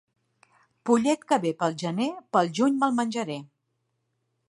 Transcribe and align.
Pollet 0.89 1.19
que 1.33 1.39
ve 1.45 1.53
pel 1.61 1.77
gener, 1.83 2.09
pel 2.37 2.53
juny 2.61 2.81
me'l 2.81 2.99
menjaré. 3.01 3.41